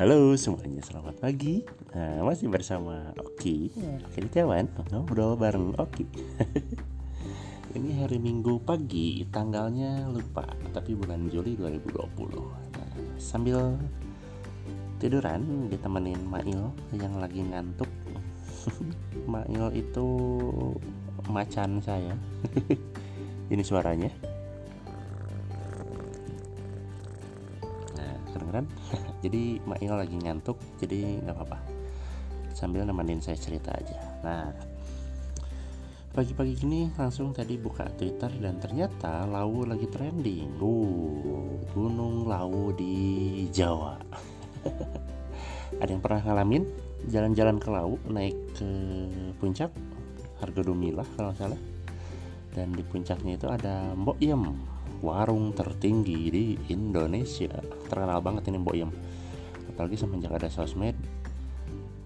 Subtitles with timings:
[0.00, 1.60] Halo semuanya, selamat pagi.
[1.92, 3.68] Nah, masih bersama Oki.
[4.08, 6.08] Oki Tiawan, ngobrol bareng Oki.
[7.76, 12.16] Ini hari Minggu pagi, tanggalnya lupa, tapi bulan Juli 2020.
[12.32, 13.76] Nah, sambil
[14.96, 17.92] tiduran ditemenin Mail yang lagi ngantuk.
[19.36, 20.08] Mail itu
[21.28, 22.16] macan saya.
[23.52, 24.08] Ini suaranya.
[28.00, 28.64] Nah, kedengeran?
[29.20, 31.58] Jadi Mail lagi ngantuk jadi nggak apa-apa
[32.52, 34.52] sambil nemenin saya cerita aja nah
[36.10, 40.58] pagi-pagi gini langsung tadi buka Twitter dan ternyata Lawu lagi trending.
[40.58, 43.94] Uh, Gunung Lawu di Jawa.
[45.80, 46.66] Ada yang pernah ngalamin
[47.06, 48.68] jalan-jalan ke Lawu naik ke
[49.38, 49.70] puncak
[50.42, 51.60] harga Dumilah kalau salah.
[52.50, 54.42] Dan di puncaknya itu ada Mbok Yem,
[55.00, 57.52] warung tertinggi di Indonesia.
[57.88, 58.92] Terkenal banget ini Mbok Yem.
[59.72, 60.96] Apalagi semenjak ada sosmed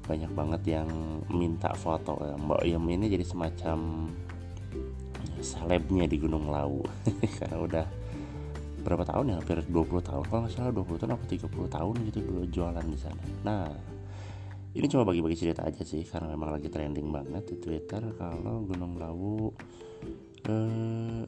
[0.05, 0.89] banyak banget yang
[1.33, 2.21] minta foto.
[2.21, 2.37] Ya.
[2.37, 4.09] Mbak Yem ini jadi semacam
[5.41, 6.85] selebnya di Gunung Lawu
[7.41, 7.87] karena udah
[8.85, 9.37] berapa tahun ya?
[9.41, 10.25] Hampir 20 tahun.
[10.29, 13.25] Kalau nggak salah 20 tahun atau 30 tahun gitu dulu jualan di sana.
[13.45, 13.65] Nah
[14.75, 18.03] ini cuma bagi-bagi cerita aja sih karena memang lagi trending banget di Twitter.
[18.21, 19.49] Kalau Gunung Lawu
[20.45, 21.25] eh,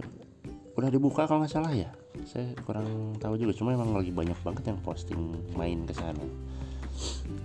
[0.77, 1.89] udah dibuka kalau nggak salah ya?
[2.29, 6.21] Saya kurang tahu juga cuma emang lagi banyak banget yang posting main ke sana.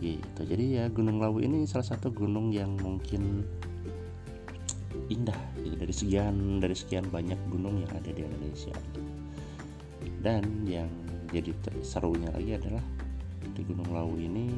[0.03, 0.41] Gitu.
[0.43, 3.47] Jadi ya Gunung Lawu ini salah satu gunung yang mungkin
[5.07, 5.39] indah.
[5.63, 8.75] Gitu dari sekian dari sekian banyak gunung yang ada di Indonesia.
[10.19, 10.91] Dan yang
[11.31, 12.83] jadi serunya lagi adalah
[13.55, 14.51] di Gunung Lawu ini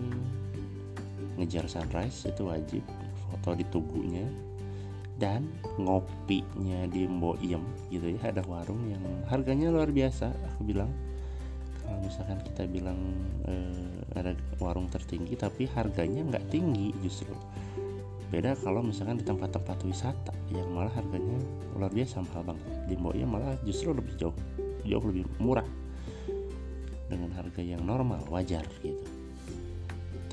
[1.38, 2.82] ngejar sunrise itu wajib.
[3.30, 4.26] Foto di tugunya
[5.24, 5.48] dan
[5.80, 9.00] ngopinya di Mboiem gitu ya ada warung yang
[9.32, 10.92] harganya luar biasa aku bilang.
[11.84, 13.00] Kalau misalkan kita bilang
[13.48, 17.32] eh, ada warung tertinggi tapi harganya nggak tinggi justru.
[18.28, 21.40] Beda kalau misalkan di tempat-tempat wisata yang malah harganya
[21.80, 22.68] luar biasa mahal banget.
[22.92, 24.36] Di Mboiem malah justru lebih jauh
[24.84, 25.68] jauh lebih murah.
[27.08, 29.23] Dengan harga yang normal wajar gitu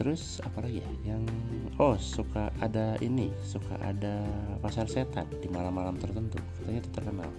[0.01, 1.13] terus apa lagi ya?
[1.13, 1.29] Yang
[1.77, 4.25] oh suka ada ini suka ada
[4.65, 6.41] pasar setan di malam-malam tertentu.
[6.57, 7.31] Katanya itu terkenal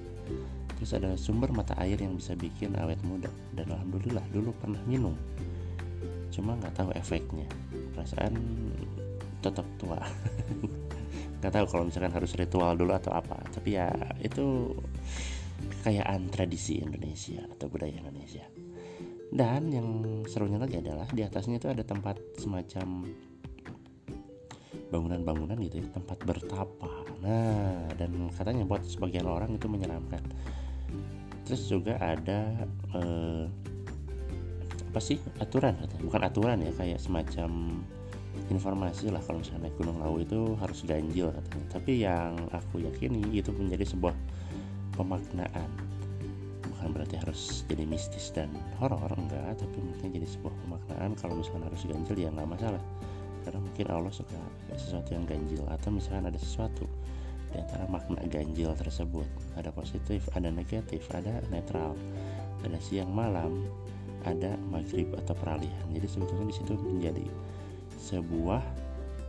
[0.78, 3.34] terus ada sumber mata air yang bisa bikin awet muda.
[3.58, 5.18] Dan alhamdulillah dulu pernah minum.
[6.30, 7.50] Cuma nggak tahu efeknya.
[7.98, 8.38] Perasaan
[9.42, 9.98] tetap tua.
[11.42, 13.34] Nggak tahu kalau misalkan harus ritual dulu atau apa.
[13.50, 13.90] Tapi ya
[14.22, 14.78] itu
[15.82, 18.46] kekayaan tradisi Indonesia atau budaya Indonesia
[19.32, 19.88] dan yang
[20.28, 23.08] serunya lagi adalah di atasnya itu ada tempat semacam
[24.92, 26.92] bangunan-bangunan gitu ya tempat bertapa.
[27.24, 30.20] Nah dan katanya buat sebagian orang itu menyeramkan.
[31.48, 33.48] Terus juga ada eh,
[34.92, 35.16] apa sih?
[35.40, 37.80] Aturan bukan aturan ya kayak semacam
[38.52, 41.66] informasi lah kalau misalnya naik Gunung Lawu itu harus ganjil katanya.
[41.72, 44.16] Tapi yang aku yakini itu menjadi sebuah
[45.00, 45.72] pemaknaan
[46.82, 48.50] bukan berarti harus jadi mistis dan
[48.82, 49.54] horor enggak.
[49.62, 51.14] Tapi mungkin jadi sebuah pemaknaan.
[51.14, 52.82] Kalau misalkan harus ganjil ya nggak masalah.
[53.46, 54.42] Karena mungkin Allah suka
[54.74, 56.90] sesuatu yang ganjil atau misalkan ada sesuatu
[57.54, 59.30] di antara makna ganjil tersebut.
[59.62, 61.94] Ada positif ada negatif ada netral.
[62.66, 63.62] Ada siang malam
[64.26, 65.86] ada maghrib atau peralihan.
[65.94, 67.26] Jadi sebetulnya di situ menjadi
[68.02, 68.66] sebuah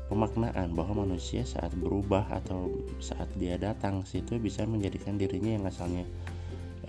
[0.08, 6.08] pemaknaan bahwa manusia saat berubah atau saat dia datang situ bisa menjadikan dirinya yang asalnya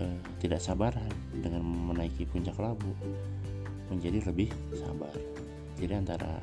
[0.00, 2.94] eh, tidak sabaran dengan menaiki puncak labu
[3.92, 5.12] menjadi lebih sabar.
[5.78, 6.40] Jadi antara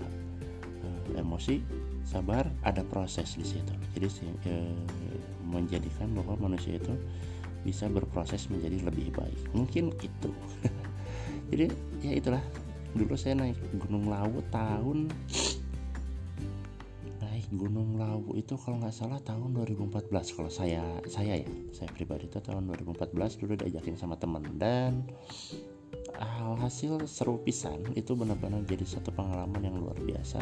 [0.83, 1.59] eh, emosi
[2.05, 3.73] sabar ada proses di situ.
[3.97, 4.07] Jadi
[4.47, 4.75] eh,
[5.47, 6.95] menjadikan bahwa manusia itu
[7.61, 9.41] bisa berproses menjadi lebih baik.
[9.53, 10.31] Mungkin itu.
[11.51, 11.65] Jadi
[12.01, 12.43] ya itulah.
[12.91, 15.07] Dulu saya naik Gunung Lawu tahun
[17.51, 20.07] Gunung Lawu itu kalau nggak salah tahun 2014
[20.39, 23.11] kalau saya saya ya saya pribadi itu tahun 2014
[23.43, 25.03] dulu diajakin sama teman dan
[26.15, 30.39] alhasil seru pisan itu benar-benar jadi satu pengalaman yang luar biasa.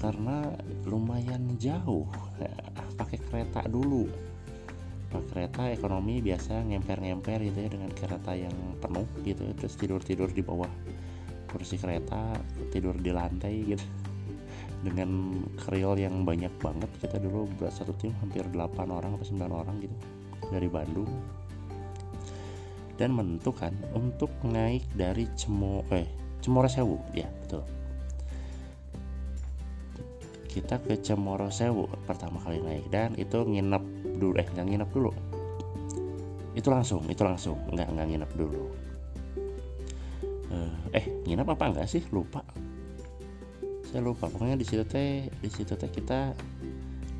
[0.00, 0.56] Karena
[0.88, 2.08] lumayan jauh
[2.40, 2.52] ya,
[2.96, 4.08] pakai kereta dulu.
[5.12, 10.40] Pakai kereta ekonomi biasa ngemper-ngemper gitu ya dengan kereta yang penuh gitu terus tidur-tidur di
[10.40, 10.70] bawah
[11.54, 12.34] kursi kereta
[12.74, 13.86] tidur di lantai gitu
[14.84, 19.48] dengan keril yang banyak banget kita dulu buat satu tim hampir 8 orang atau 9
[19.48, 19.96] orang gitu
[20.52, 21.08] dari Bandung.
[22.94, 26.06] Dan menentukan untuk naik dari Cemo eh
[26.44, 27.64] Cemoro Sewu ya betul.
[30.46, 33.82] Kita ke Cemoro Sewu pertama kali naik dan itu nginep
[34.20, 35.10] dulu eh nggak nginep dulu.
[36.54, 38.62] Itu langsung itu langsung nggak nggak nginep dulu.
[40.54, 42.06] E, uh, eh nginap apa enggak sih?
[42.14, 42.46] Lupa
[43.94, 46.34] saya lupa pokoknya di situ teh di situ teh kita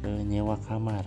[0.03, 1.07] uh, nyewa kamar.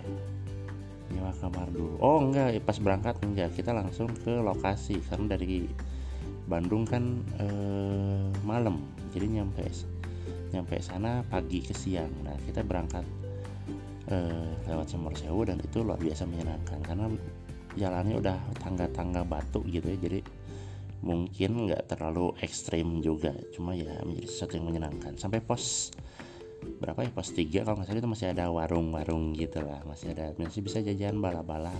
[1.12, 2.00] Nyewa kamar dulu.
[2.00, 5.68] Oh enggak pas berangkat enggak kita langsung ke lokasi karena dari
[6.48, 8.80] Bandung kan uh, malam
[9.12, 9.68] jadi nyampe
[10.56, 12.16] nyampe sana pagi ke siang.
[12.24, 13.04] Nah kita berangkat
[14.08, 17.12] uh, lewat Sumur Sewu dan itu luar biasa menyenangkan karena
[17.76, 20.24] jalannya udah tangga-tangga batu gitu ya jadi
[20.98, 25.14] mungkin nggak terlalu ekstrim juga cuma ya menjadi sesuatu yang menyenangkan.
[25.14, 25.94] Sampai pos
[26.82, 27.10] berapa ya?
[27.14, 29.78] Pos 3 kalau nggak salah itu masih ada warung-warung gitu lah.
[29.86, 31.74] Masih ada masih bisa jajan bala-bala.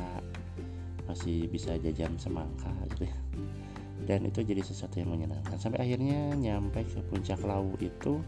[1.11, 3.19] Masih bisa jajan semangka gitu ya.
[4.07, 5.59] Dan itu jadi sesuatu yang menyenangkan.
[5.59, 8.23] Sampai akhirnya nyampe ke puncak lau itu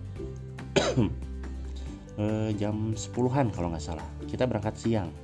[2.23, 4.07] eh, jam 10-an kalau nggak salah.
[4.27, 5.15] Kita berangkat siang.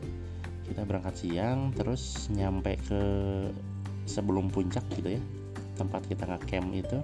[0.63, 3.03] Kita berangkat siang terus nyampe ke
[4.07, 5.23] sebelum puncak gitu ya
[5.77, 6.99] tempat kita nge-camp itu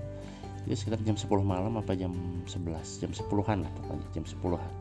[0.66, 2.14] itu sekitar jam 10 malam apa jam
[2.46, 4.72] 11 jam 10-an lah pokoknya jam 10-an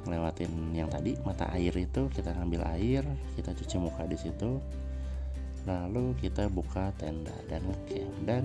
[0.00, 3.04] ngelewatin yang tadi mata air itu kita ngambil air
[3.36, 4.58] kita cuci muka di situ
[5.68, 8.14] lalu kita buka tenda dan ngecamp.
[8.24, 8.44] Dan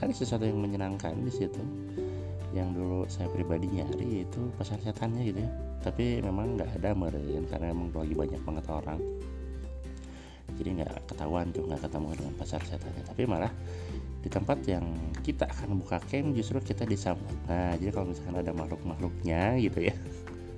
[0.00, 1.60] ada sesuatu yang menyenangkan di situ
[2.56, 5.50] yang dulu saya pribadi nyari itu pasar setannya gitu ya.
[5.84, 9.00] Tapi memang nggak ada meren karena emang lagi banyak banget orang
[10.58, 13.52] jadi nggak ketahuan tuh nggak ketemu dengan pasar setannya tapi malah
[14.18, 14.84] di tempat yang
[15.22, 17.32] kita akan buka camp justru kita disambut.
[17.46, 19.94] Nah jadi kalau misalkan ada makhluk-makhluknya gitu ya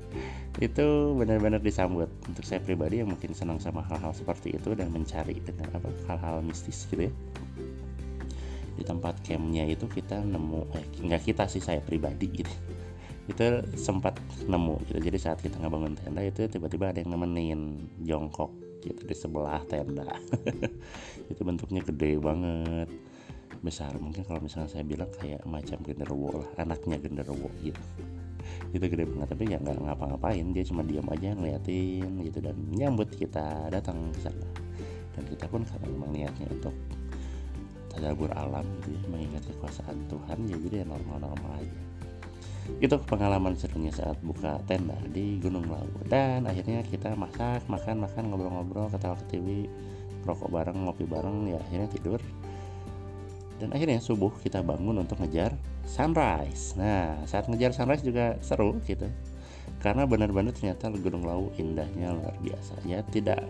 [0.66, 0.86] itu
[1.16, 2.08] benar-benar disambut.
[2.24, 6.40] Untuk saya pribadi yang mungkin senang sama hal-hal seperti itu dan mencari dengan apa hal-hal
[6.40, 7.14] mistis gitu ya.
[8.80, 12.52] Di tempat campnya itu kita nemu eh nggak kita sih saya pribadi gitu.
[13.28, 14.16] Itu sempat
[14.48, 14.98] nemu gitu.
[15.04, 20.08] Jadi saat kita ngebangun tenda itu tiba-tiba ada yang nemenin jongkok gitu di sebelah tenda.
[21.32, 22.88] Itu bentuknya gede banget.
[23.60, 27.84] Besar mungkin kalau misalnya saya bilang kayak macam genderuwo lah anaknya genderuwo gitu
[28.70, 33.10] itu gede banget tapi ya nggak ngapa-ngapain dia cuma diam aja ngeliatin gitu dan nyambut
[33.12, 34.48] kita datang ke sana.
[35.12, 36.74] Dan kita pun karena memang niatnya untuk
[37.90, 41.80] tadabur alam gitu ya, mengingat kekuasaan Tuhan ya jadi ya normal-normal aja
[42.78, 46.06] itu pengalaman serunya saat buka tenda di Gunung Lawu.
[46.06, 49.66] Dan akhirnya kita masak makan makan ngobrol-ngobrol ketawa ke TV
[50.22, 52.20] rokok bareng ngopi bareng ya akhirnya tidur.
[53.60, 55.52] Dan akhirnya subuh kita bangun untuk ngejar
[55.84, 56.78] sunrise.
[56.78, 59.10] Nah saat ngejar sunrise juga seru gitu.
[59.80, 62.80] Karena benar-benar ternyata Gunung Lawu indahnya luar biasa.
[62.84, 63.44] Ya tidak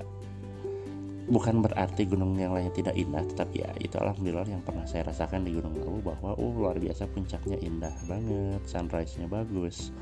[1.31, 5.47] bukan berarti gunung yang lainnya tidak indah tetapi ya itu alhamdulillah yang pernah saya rasakan
[5.47, 9.94] di Gunung Lawu bahwa uh luar biasa puncaknya indah banget sunrise-nya bagus.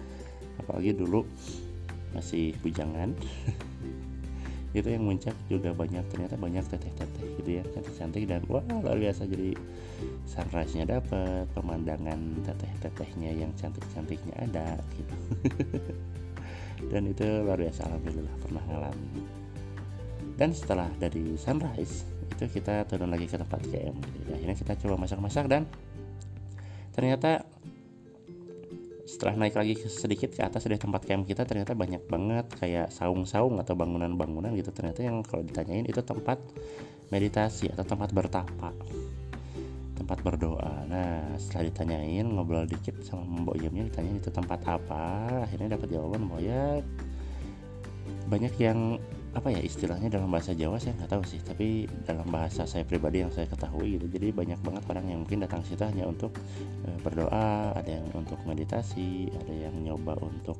[0.56, 1.28] Apalagi dulu
[2.16, 3.12] masih bujangan
[4.78, 9.28] itu yang muncak juga banyak ternyata banyak teteh-teteh gitu ya cantik-cantik dan wah luar biasa.
[9.28, 9.52] Jadi
[10.24, 15.16] sunrise-nya dapat pemandangan teteh-tetehnya yang cantik-cantiknya ada gitu.
[16.88, 19.47] Dan itu luar biasa alhamdulillah pernah ngalamin
[20.38, 23.98] dan setelah dari sunrise itu kita turun lagi ke tempat camp
[24.30, 25.66] akhirnya kita coba masak-masak dan
[26.94, 27.42] ternyata
[29.08, 33.56] setelah naik lagi sedikit ke atas dari tempat camp kita ternyata banyak banget kayak saung-saung
[33.56, 34.68] atau bangunan-bangunan gitu.
[34.68, 36.36] Ternyata yang kalau ditanyain itu tempat
[37.08, 38.70] meditasi atau tempat bertapa
[39.96, 40.84] tempat berdoa.
[40.92, 45.04] Nah setelah ditanyain ngobrol dikit sama mbok jamnya ditanyain itu tempat apa
[45.48, 46.84] akhirnya dapat jawaban bahwa ya
[48.28, 49.00] banyak yang
[49.38, 53.22] apa ya istilahnya dalam bahasa Jawa saya nggak tahu sih tapi dalam bahasa saya pribadi
[53.22, 56.34] yang saya ketahui gitu jadi banyak banget orang yang mungkin datang situ hanya untuk
[56.82, 60.58] e, berdoa ada yang untuk meditasi ada yang nyoba untuk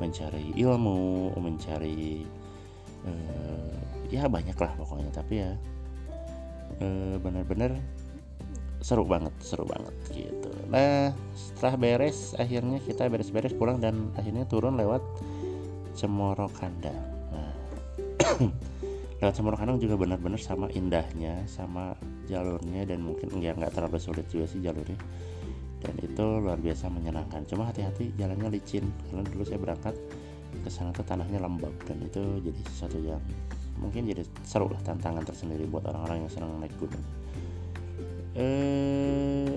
[0.00, 2.24] mencari ilmu mencari
[3.04, 3.12] e,
[4.08, 5.52] ya banyak lah pokoknya tapi ya
[6.80, 7.76] e, benar-benar
[8.80, 10.52] seru banget seru banget gitu.
[10.72, 15.00] Nah setelah beres akhirnya kita beres-beres pulang dan akhirnya turun lewat
[15.96, 17.14] Cemoro Kandang
[19.22, 21.96] lewat Sumur Kanang juga benar-benar sama indahnya sama
[22.28, 24.98] jalurnya dan mungkin ya nggak terlalu sulit juga sih jalurnya.
[25.84, 27.44] Dan itu luar biasa menyenangkan.
[27.44, 28.88] Cuma hati-hati jalannya licin.
[29.08, 29.92] Karena dulu saya berangkat
[30.64, 33.18] ke sana tuh tanahnya lembab dan itu jadi sesuatu yang
[33.74, 37.04] mungkin jadi seru lah tantangan tersendiri buat orang-orang yang senang naik gunung.
[38.38, 39.50] Eh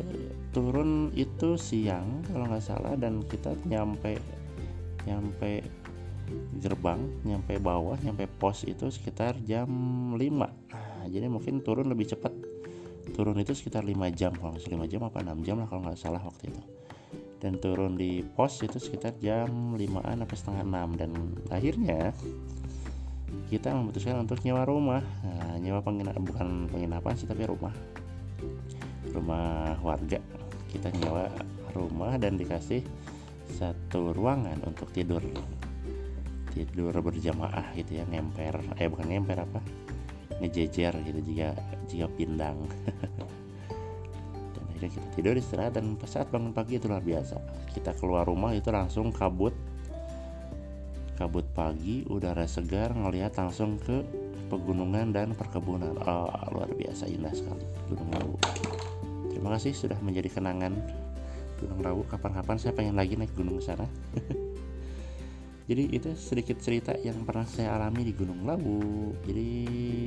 [0.54, 4.18] turun itu siang kalau nggak salah dan kita nyampe
[5.06, 5.62] nyampe
[6.60, 9.70] gerbang nyampe bawah nyampe pos itu sekitar jam
[10.16, 12.34] 5 nah, jadi mungkin turun lebih cepat.
[13.16, 16.00] Turun itu sekitar 5 jam kalau nggak 5 jam apa 6 jam lah kalau nggak
[16.00, 16.62] salah waktu itu.
[17.38, 21.12] Dan turun di pos itu sekitar jam 5an apa setengah 6 dan
[21.54, 22.12] akhirnya
[23.48, 25.04] kita memutuskan untuk nyewa rumah.
[25.24, 27.72] Nah, nyewa penginapan bukan penginapan sih tapi rumah.
[29.16, 30.20] Rumah warga.
[30.68, 31.32] Kita nyewa
[31.72, 32.84] rumah dan dikasih
[33.48, 35.24] satu ruangan untuk tidur
[36.66, 39.60] tidur berjamaah gitu ya ngemper eh bukan ngemper apa
[40.42, 41.54] ngejejer gitu jika
[41.90, 42.66] jika pindang.
[44.54, 47.42] Dan akhirnya kita tidur istirahat dan pas saat bangun pagi itu luar biasa.
[47.74, 49.58] Kita keluar rumah itu langsung kabut.
[51.18, 54.06] Kabut pagi udara segar ngelihat langsung ke
[54.54, 55.98] pegunungan dan perkebunan.
[56.06, 57.66] Oh, luar biasa indah sekali.
[57.90, 58.38] Gunung Lawu
[59.38, 60.74] terima kasih sudah menjadi kenangan
[61.62, 63.86] Gunung Lawu kapan-kapan saya pengen lagi naik gunung sana
[65.68, 69.12] jadi itu sedikit cerita yang pernah saya alami di Gunung Lawu.
[69.28, 69.52] Jadi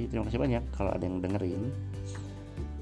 [0.08, 1.68] terima kasih banyak kalau ada yang dengerin.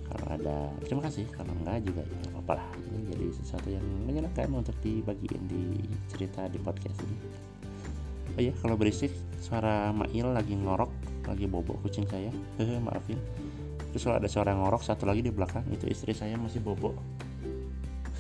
[0.07, 1.27] Kalau ada terima kasih.
[1.35, 2.67] Kalau enggak juga ya apa lah.
[2.79, 7.19] Ini jadi sesuatu yang menyenangkan untuk dibagiin di cerita di podcast ini.
[8.39, 9.11] Oh iya kalau berisik
[9.43, 10.95] suara Mail lagi ngorok
[11.27, 12.31] lagi bobo kucing saya.
[12.63, 13.19] Hehe maafin.
[13.91, 16.95] Terus kalau ada suara ngorok satu lagi di belakang itu istri saya masih bobo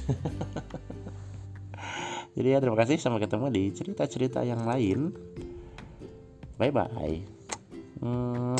[2.38, 3.02] jadi ya terima kasih.
[3.02, 5.10] Sampai ketemu di cerita-cerita yang lain.
[6.58, 7.38] Bye bye
[8.02, 8.58] hmm,